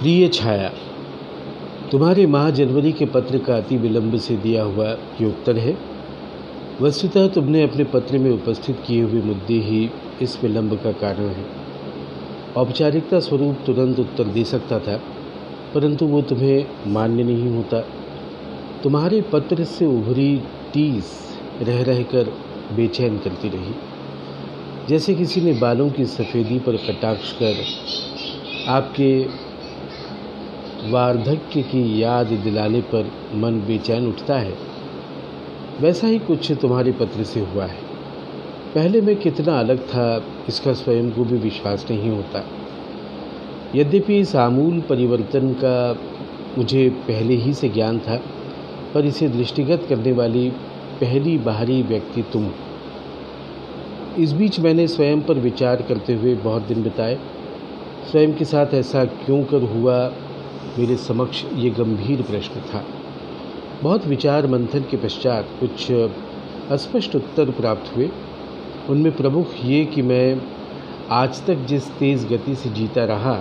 प्रिय 0.00 0.26
छाया, 0.28 0.70
तुम्हारे 1.90 2.26
माह 2.26 2.48
जनवरी 2.50 2.90
के 2.92 3.06
पत्र 3.06 3.38
का 3.38 3.56
अति 3.56 3.76
विलंब 3.76 4.16
से 4.16 4.36
दिया 4.36 4.62
हुआ 4.62 4.88
ये 5.20 5.26
उत्तर 5.26 5.56
है। 5.58 5.76
वस्तुतः 6.80 7.26
तुमने 7.28 7.62
अपने 7.62 7.84
पत्र 7.84 8.18
में 8.18 8.30
उपस्थित 8.30 8.82
किए 8.86 9.02
हुए 9.02 9.22
मुद्दे 9.22 9.54
ही 9.60 9.88
इस 10.22 10.38
विलंब 10.42 10.74
का 10.82 10.92
कारण 11.00 11.28
है। 11.28 11.44
औपचारिकता 12.56 13.20
स्वरूप 13.20 13.56
तुरंत 13.66 13.98
उत्तर 13.98 14.28
दे 14.28 14.44
सकता 14.44 14.78
था, 14.78 14.96
परंतु 15.74 16.06
वो 16.06 16.22
तुम्हें 16.22 16.92
मान्य 16.92 17.24
नहीं 17.24 17.50
होता। 17.56 17.80
तुम्हारे 18.82 19.20
पत्र 19.32 19.64
से 19.64 19.86
उभरी 19.88 20.30
टीस 20.74 21.12
रह 21.62 21.82
रहकर 21.82 22.32
बेचैन 22.76 23.18
करती 23.18 23.48
रही। 23.48 23.74
जैसे 24.88 25.14
किसी 25.14 25.40
ने 25.40 25.52
बालों 25.60 25.90
की 25.90 26.06
सफ़ेदी 26.06 26.58
पर 26.58 26.76
कटाक्ष 26.86 27.32
कर 27.32 27.64
आपके 28.70 29.10
वार्धक्य 30.84 31.62
की 31.62 32.02
याद 32.02 32.26
दिलाने 32.26 32.80
पर 32.80 33.10
मन 33.34 33.52
बेचैन 33.52 34.08
उठता 34.08 34.38
है। 34.38 34.54
वैसा 35.80 36.06
ही 36.06 36.18
कुछ 36.18 36.52
तुम्हारे 36.52 36.92
पत्र 36.92 37.24
से 37.24 37.40
हुआ 37.40 37.64
है। 37.64 37.78
पहले 38.74 39.00
मैं 39.00 39.16
कितना 39.16 39.58
अलग 39.58 39.78
था, 39.78 40.24
इसका 40.48 40.72
स्वयं 40.72 41.10
को 41.10 41.24
भी 41.24 41.36
विश्वास 41.36 41.86
नहीं 41.90 42.10
होता। 42.10 42.44
यद्यपि 43.74 44.18
इस 44.18 44.36
आमूल 44.36 44.80
परिवर्तन 44.80 45.52
का 45.52 45.98
मुझे 46.58 46.90
पहले 46.90 47.34
ही 47.34 47.54
से 47.54 47.68
ज्ञान 47.68 47.98
था, 47.98 48.20
पर 48.94 49.04
इसे 49.04 49.28
दृष्टिगत 49.28 49.86
करने 49.88 50.12
वाली 50.12 50.50
पहली 51.00 51.38
बाहरी 51.38 51.82
व्यक्ति 51.82 52.22
तुम 52.22 52.50
इस 54.18 54.32
बीच 54.32 54.60
मैंने 54.60 54.88
स्वयं 54.88 55.20
पर 55.20 55.34
विचार 55.34 55.82
करते 55.82 56.14
हुए 56.14 56.34
बहुत 56.34 56.62
दिन 56.62 56.82
बिताए। 56.82 57.18
स्वयं 58.10 58.34
के 58.34 58.44
साथ 58.44 58.66
ऐसा 58.74 59.04
क्यों 59.04 59.44
कर 59.44 59.62
हुआ 59.62 60.12
मेरे 60.78 60.96
समक्ष 60.96 61.44
ये 61.54 61.70
गंभीर 61.70 62.22
प्रश्न 62.22 62.60
था। 62.60 62.84
बहुत 63.82 64.06
विचार 64.06 64.46
मंथन 64.46 64.84
के 64.90 64.96
पश्चात 64.96 65.48
कुछ 65.60 65.90
अस्पष्ट 66.70 67.16
उत्तर 67.16 67.50
प्राप्त 67.50 67.96
हुए। 67.96 68.08
उनमें 68.88 69.16
प्रमुख 69.16 69.54
ये 69.64 69.84
कि 69.84 70.02
मैं 70.02 70.40
आज 71.10 71.44
तक 71.46 71.64
जिस 71.66 71.88
तेज़ 71.90 72.26
गति 72.26 72.54
से 72.54 72.70
जीता 72.70 73.04
रहा, 73.04 73.34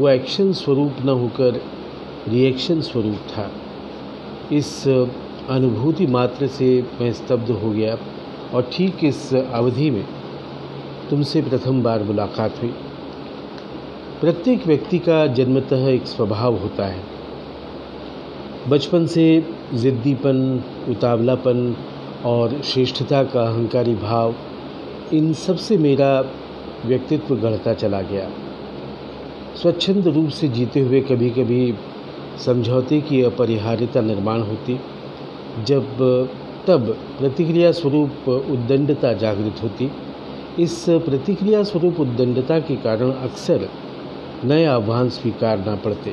वो 0.00 0.08
एक्शन 0.08 0.52
स्वरूप 0.52 1.04
न 1.04 1.08
होकर 1.08 1.60
रिएक्शन 2.28 2.80
स्वरूप 2.80 3.28
था। 3.30 3.50
इस 4.52 4.88
अनुभूति 5.50 6.06
मात्र 6.06 6.46
से 6.46 6.70
मैं 7.00 7.12
स्तब्ध 7.12 7.50
हो 7.50 7.70
गया 7.70 7.98
और 8.54 8.70
ठीक 8.72 9.04
इस 9.04 9.34
अवधि 9.34 9.90
में 9.90 10.04
तुमसे 11.10 11.42
प्रथम 11.42 11.82
बार 11.82 12.02
मुलाकात 12.02 12.62
हुई। 12.62 12.74
प्रत्येक 14.20 14.66
व्यक्ति 14.66 14.98
का 14.98 15.26
जन्मतः 15.26 15.86
एक 15.88 16.06
स्वभाव 16.06 16.54
होता 16.56 16.86
है। 16.86 17.00
बचपन 18.68 19.06
से 19.06 19.26
ज़िद्दीपन, 19.74 20.38
उतावलापन 20.90 21.76
और 22.26 22.60
श्रेष्ठता 22.64 23.22
का 23.24 23.42
अहंकारी 23.42 23.94
भाव 23.94 24.34
इन 25.12 25.32
सबसे 25.32 25.76
मेरा 25.78 26.08
व्यक्तित्व 26.86 27.36
गढ़ता 27.36 27.74
चला 27.74 28.00
गया। 28.02 28.28
स्वच्छंद 29.62 30.06
रूप 30.06 30.28
से 30.30 30.48
जीते 30.48 30.80
हुए 30.80 31.00
कभी 31.02 31.30
कभी 31.30 31.74
समझौते 32.44 33.00
की 33.00 33.22
अपरिहार्यता 33.22 34.00
निर्माण 34.00 34.40
होती, 34.40 34.80
जब 35.66 35.96
तब 36.66 36.96
प्रतिक्रिया 37.18 37.72
स्वरूप 37.72 38.28
उद्दंडता 38.28 39.12
जागृत 39.14 39.62
होती। 39.62 39.90
इस 40.58 40.84
प्रतिक्रिया 40.88 41.62
स्वरूप 41.62 42.00
उद्दंडता 42.00 42.58
के 42.60 42.76
कारण 42.76 43.10
अक्सर 43.12 43.68
नए 44.44 44.64
आह्वान 44.64 45.08
स्वीकारना 45.08 45.74
पड़ते। 45.74 46.10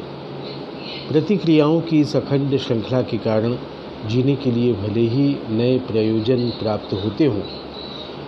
प्रतिक्रियाओं 1.10 1.80
की 1.82 2.00
इस 2.02 2.16
अखंड 2.16 2.58
श्रृंखला 2.58 3.02
के 3.02 3.18
कारण 3.18 3.56
जीने 4.10 4.36
के 4.36 4.52
लिए 4.52 4.74
भले 4.74 5.02
ही 5.08 5.26
नए 5.50 5.78
प्रयोजन 5.80 6.50
प्राप्त 6.60 6.94
होते 6.94 7.26
हों। 7.26 7.42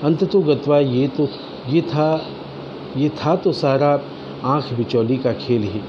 अंत 0.04 0.24
तो 0.24 0.42
गत्वा 0.42 0.80
ये 0.80 1.08
तो 1.08 1.28
ये 1.70 1.82
था 1.82 2.10
ये 2.98 3.10
था 3.10 3.36
तो 3.36 3.52
सारा 3.52 4.00
आँख 4.44 4.74
बिचौली 4.74 5.18
का 5.18 5.34
खेल 5.34 5.64
ही। 5.64 5.82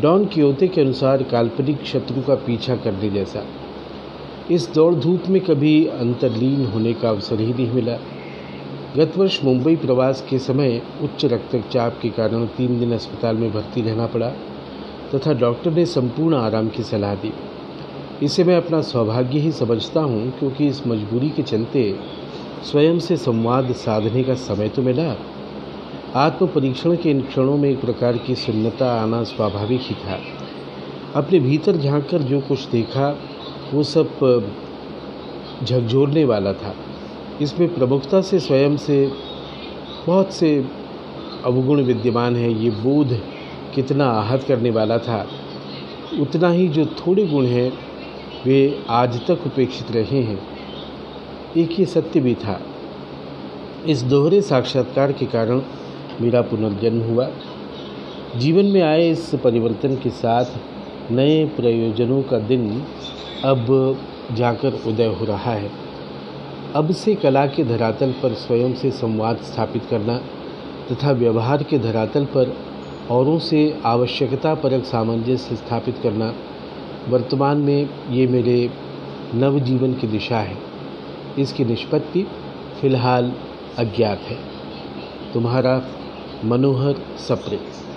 डॉन 0.00 0.24
कियोते 0.24 0.68
के 0.68 0.80
अनुसार 0.80 1.22
काल्पनिक 1.22 1.84
शत्रु 1.84 2.22
का 2.22 2.34
पीछा 2.34 2.76
करने 2.76 3.10
जैसा। 3.10 3.44
इस 4.50 4.68
दौड़ 4.74 4.94
धूप 4.94 5.28
में 5.28 5.40
कभी 5.40 5.86
अंतर्लीन 5.86 6.64
होने 6.66 6.92
का 6.92 7.08
अवसर 7.08 7.40
ही 7.40 7.52
नहीं 7.52 7.72
मिला। 7.72 7.98
गत 8.96 9.16
वर्ष 9.16 9.38
मुंबई 9.44 9.74
प्रवास 9.76 10.24
के 10.30 10.38
समय 10.38 10.80
उच्च 11.02 11.24
रक्तचाप 11.24 11.98
के 12.02 12.08
कारण 12.08 12.46
तीन 12.46 12.78
दिन 12.80 12.92
अस्पताल 12.92 13.36
में 13.36 13.50
भर्ती 13.52 13.82
रहना 13.82 14.06
पड़ा, 14.06 14.28
तथा 15.14 15.32
डॉक्टर 15.32 15.70
ने 15.70 15.84
संपूर्ण 15.86 16.36
आराम 16.36 16.68
की 16.68 16.82
सलाह 16.82 17.14
दी। 17.14 17.32
इसे 18.22 18.44
मैं 18.44 18.56
अपना 18.56 18.80
सौभाग्य 18.82 19.38
ही 19.38 19.52
समझता 19.52 20.00
हूँ, 20.00 20.30
क्योंकि 20.38 20.66
इस 20.66 20.86
मजबूरी 20.86 21.30
के 21.30 21.42
चलते 21.42 21.94
स्वयं 22.64 22.98
से 22.98 23.16
संवाद 23.16 23.72
साधने 23.74 24.24
का 24.24 24.34
समय 24.34 24.68
तो 24.68 24.82
मिला। 24.82 25.14
आत्म 26.16 26.46
परीक्षण 26.46 26.96
के 26.96 27.10
इन 27.10 27.20
क्षणों 27.20 27.56
में 27.56 27.70
एक 27.70 27.80
प्रकार 27.80 28.16
की 28.16 28.34
सुन्नता 28.34 28.92
आना 28.92 29.22
स्वाभाविक 29.24 29.80
ही 29.80 29.94
था। 29.94 30.18
अपने 31.16 31.40
भीतर 31.40 31.76
झाँक 31.76 32.08
कर 32.10 32.22
जो 32.22 32.40
कुछ 32.40 32.68
देखा, 32.68 33.16
वो 33.74 33.82
सब 33.82 34.18
झकझोरने 35.64 36.24
वाला 36.24 36.52
था। 36.52 36.74
इसमें 37.42 37.74
प्रमुखता 37.74 38.20
से 38.20 38.40
स्वयं 38.40 38.76
से 38.76 39.12
बहुत 40.06 40.32
से 40.32 40.66
अवगुण 41.44 41.82
विद्यमान 41.82 42.36
है। 42.36 42.52
ये 42.52 42.70
बोध 42.70 43.20
कितना 43.74 44.06
आहत 44.06 44.42
करने 44.42 44.70
वाला 44.70 44.98
था। 44.98 45.26
उतना 46.20 46.50
ही 46.50 46.68
जो 46.68 46.86
थोड़े 46.86 47.26
गुण 47.26 47.44
हैं, 47.44 47.72
वे 48.46 48.84
आज 48.88 49.26
तक 49.26 49.46
उपेक्षित 49.46 49.90
रहे 49.90 50.22
हैं। 50.22 50.40
एक 51.56 51.80
ये 51.80 51.86
सत्य 51.86 52.20
भी 52.20 52.34
था। 52.34 52.60
इस 53.86 54.02
दोहरे 54.02 54.42
साक्षात्कार 54.42 55.12
के 55.12 55.26
कारण 55.26 55.62
मेरा 56.20 56.42
पुनर्जन्म 56.42 57.02
हुआ। 57.02 57.28
जीवन 58.36 58.64
में 58.64 58.82
आए 58.82 59.10
इस 59.10 59.34
परिवर्तन 59.44 59.96
के 59.96 60.10
साथ 60.10 60.44
नए 61.10 61.44
प्रयोजनों 61.44 62.22
का 62.22 62.38
दिन 62.38 62.84
अब 63.44 63.96
जाकर 64.32 64.72
उदय 64.86 65.06
हो 65.06 65.24
रहा 65.24 65.52
है। 65.52 65.87
अब 66.76 66.92
से 66.92 67.14
कला 67.14 67.46
के 67.46 67.64
धरातल 67.64 68.12
पर 68.12 68.34
स्वयं 68.34 68.74
से 68.74 68.90
संवाद 68.90 69.36
स्थापित 69.36 69.82
करना 69.90 70.18
तथा 70.92 71.10
व्यवहार 71.10 71.62
के 71.62 71.78
धरातल 71.78 72.24
पर 72.24 72.56
औरों 73.10 73.38
से 73.38 73.80
आवश्यकता 73.86 74.54
परक 74.54 74.84
सामंजस्य 74.84 75.56
स्थापित 75.56 75.98
करना 76.02 76.34
वर्तमान 77.08 77.58
में 77.58 77.90
ये 78.10 78.26
मेरे 78.26 78.70
नवजीवन 79.34 79.94
की 79.94 80.06
दिशा 80.06 80.38
है। 80.38 80.56
इसकी 81.38 81.64
निष्पत्ति 81.64 82.26
फ़िलहाल 82.80 83.32
अज्ञात 83.78 84.18
है। 84.18 84.38
तुम्हारा 85.34 85.82
मनोहर 86.44 86.94
सप्रे। 87.18 87.87